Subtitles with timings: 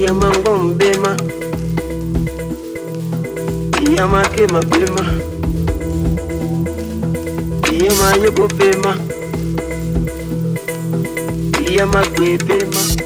[0.00, 1.16] yamango mbema.
[3.96, 5.06] Yamake mapema.
[7.84, 8.96] Yamanyokopema
[11.76, 13.05] yamakwepema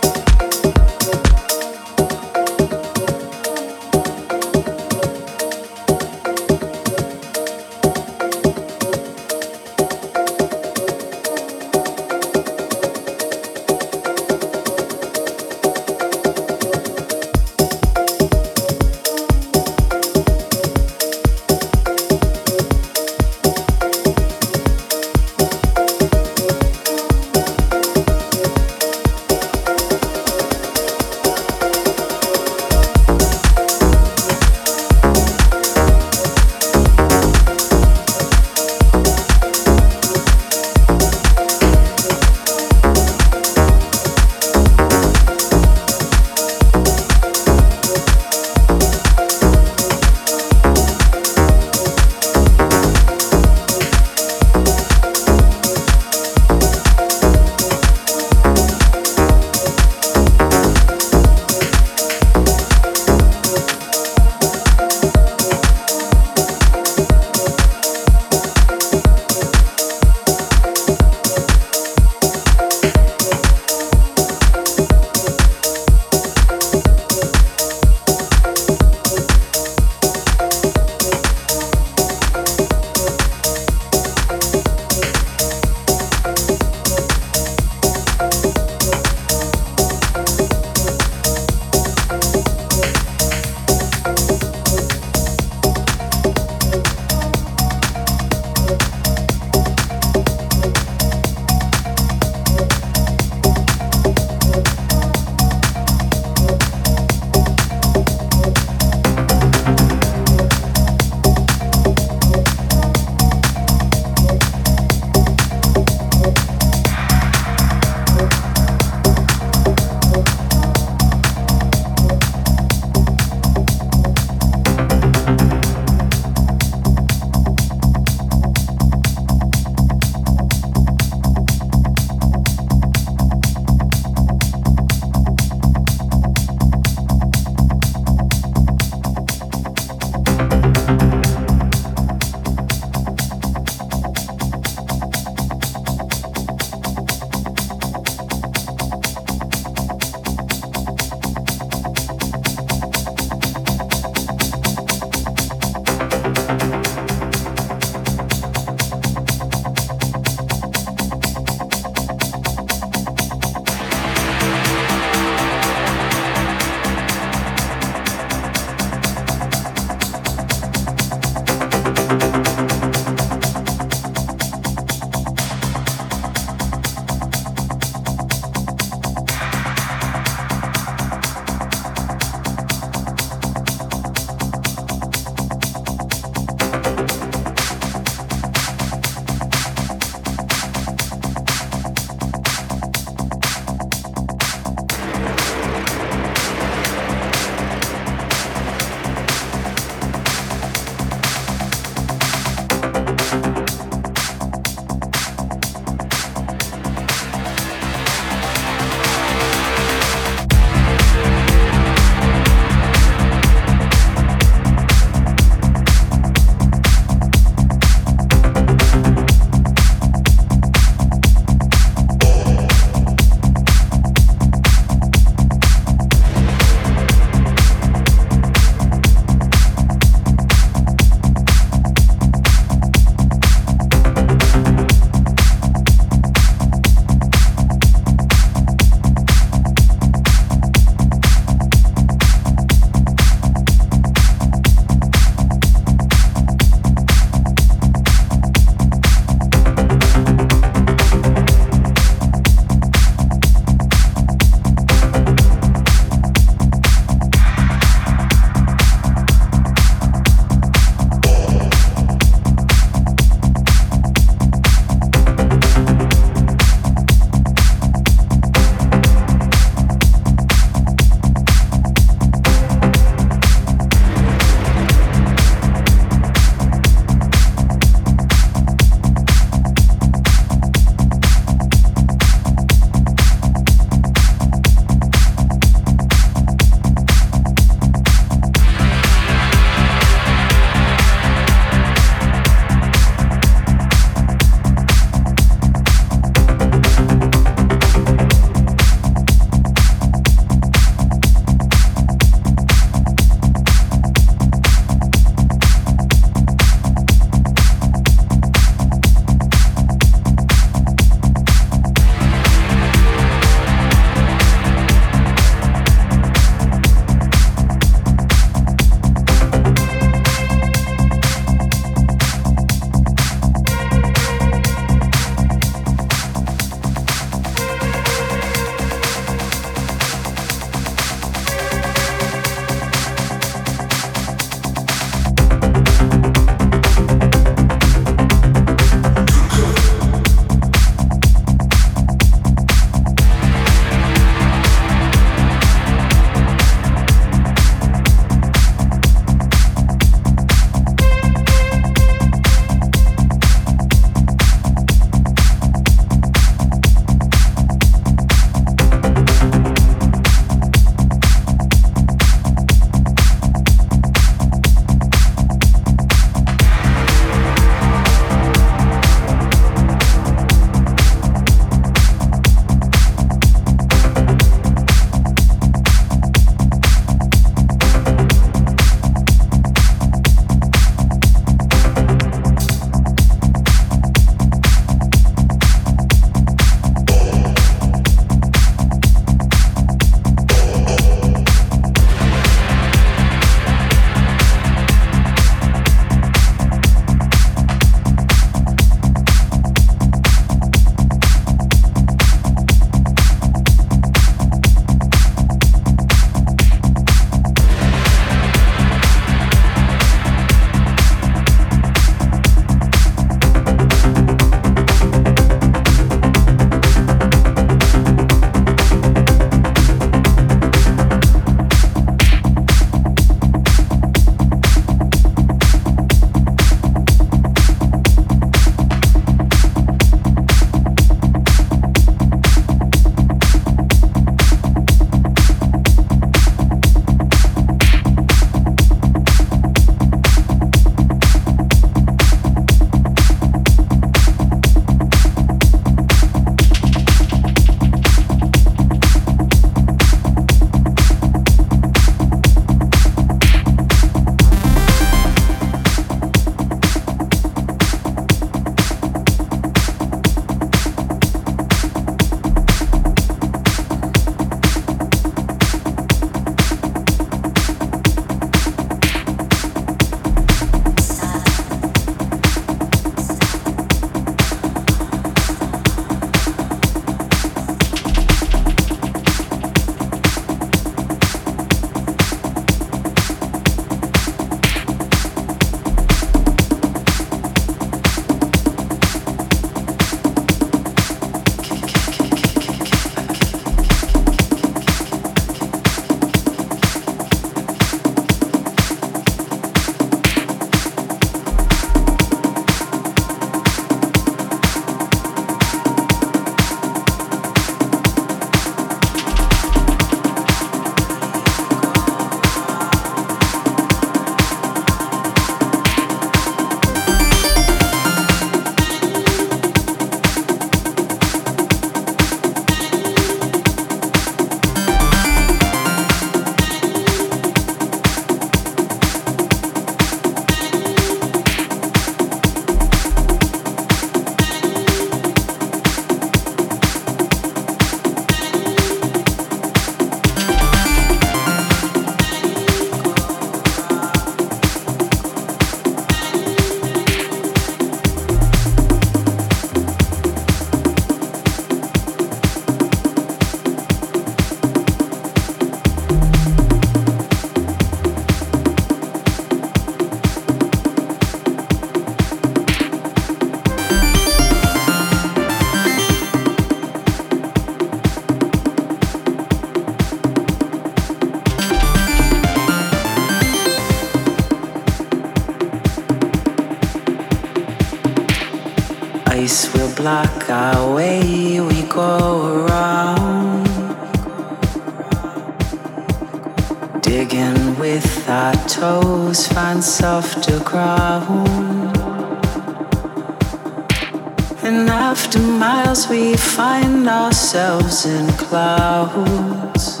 [596.40, 600.00] find ourselves in clouds.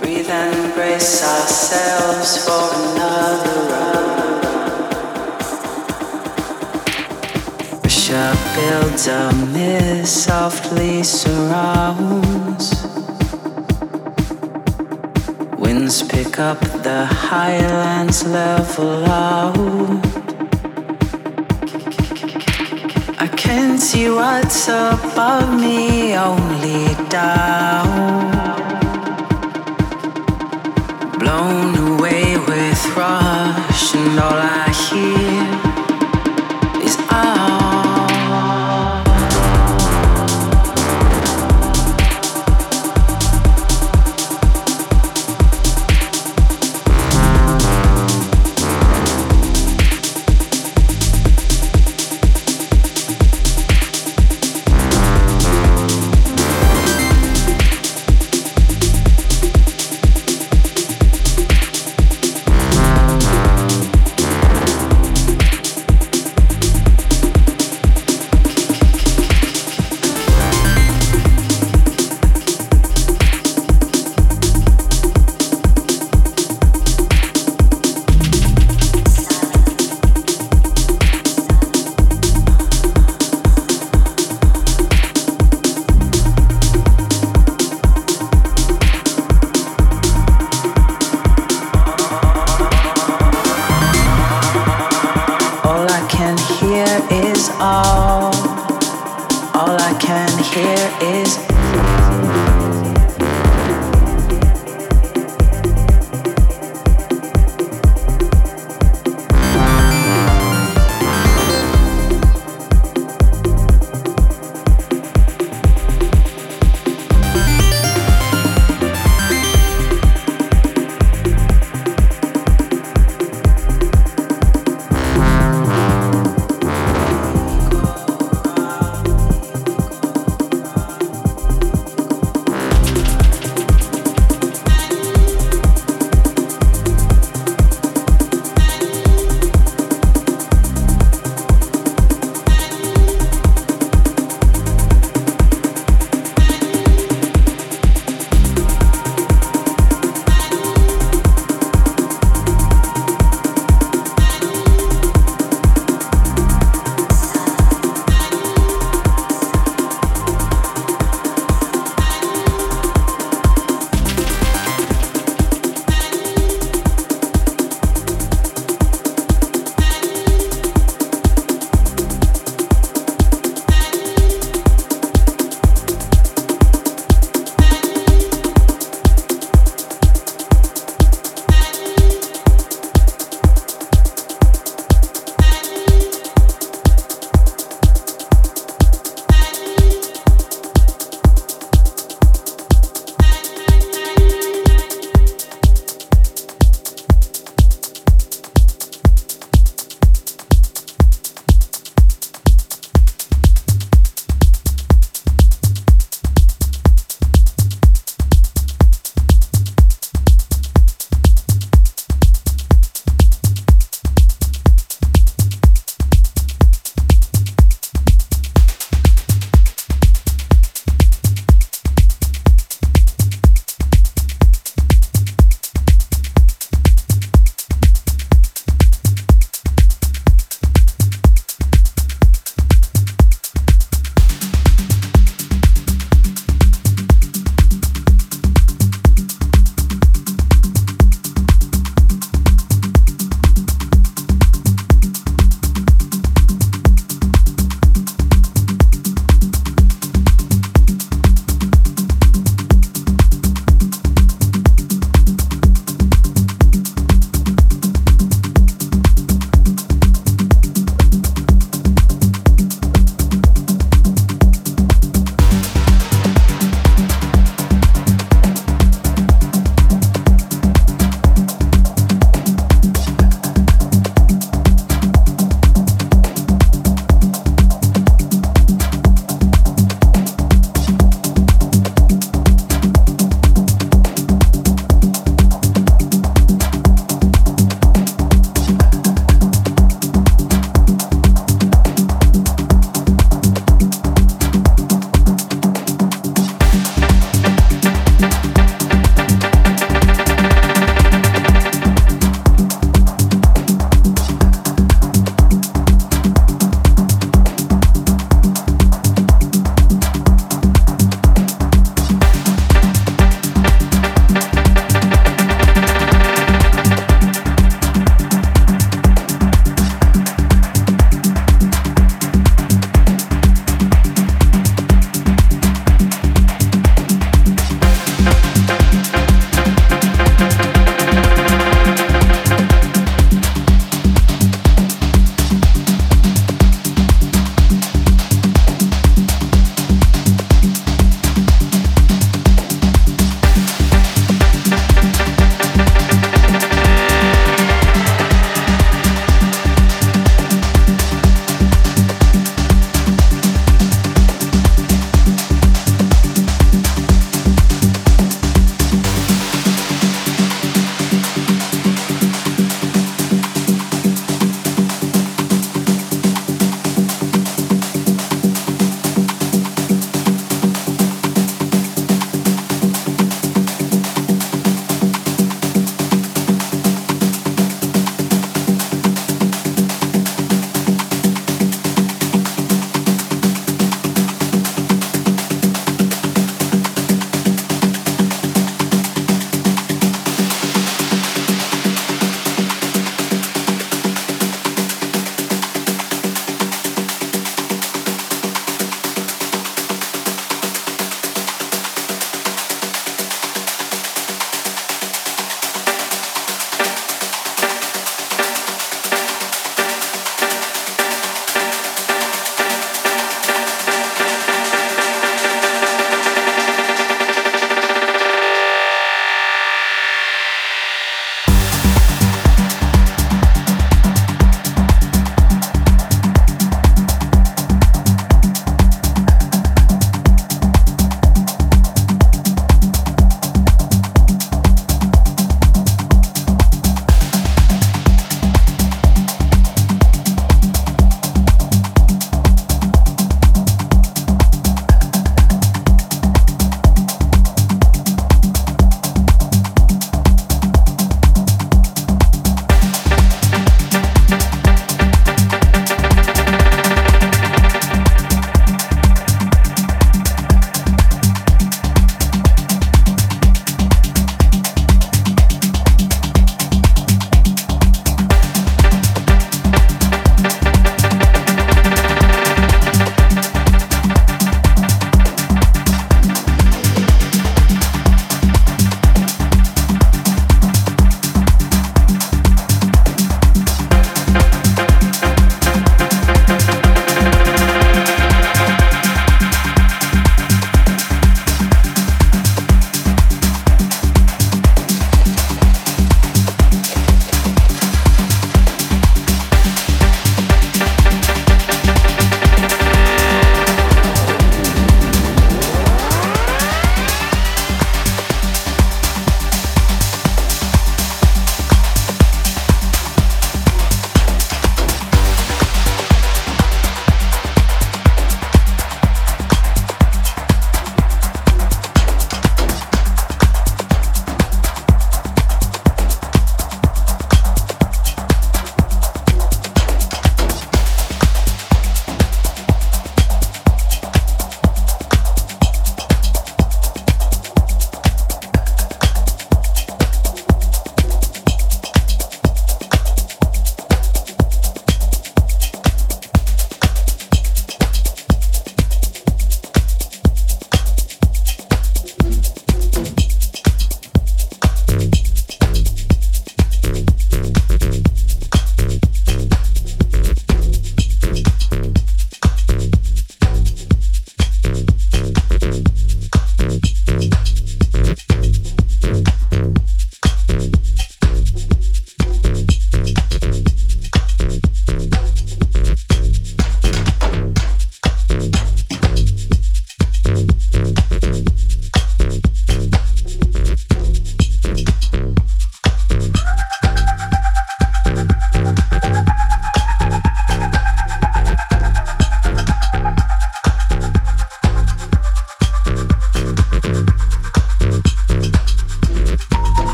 [0.00, 3.96] Breathe and brace ourselves for another round.
[7.82, 12.66] Pressure builds a mist, softly surrounds.
[15.58, 20.05] Winds pick up the highlands, level out.
[23.86, 28.35] See what's above me, only down.